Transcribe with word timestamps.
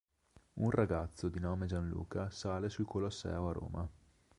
Un 0.53 0.71
ragazzo, 0.71 1.29
di 1.29 1.39
nome 1.39 1.67
Gianluca, 1.67 2.31
sale 2.31 2.69
sul 2.69 2.87
Colosseo 2.87 3.49
a 3.49 3.53
Roma. 3.53 3.89